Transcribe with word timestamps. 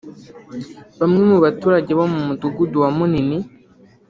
Bamwe 0.99 1.21
mu 1.29 1.37
baturage 1.45 1.91
bo 1.99 2.05
mu 2.13 2.19
Mudugudu 2.27 2.77
wa 2.83 2.89
Munini 2.97 3.37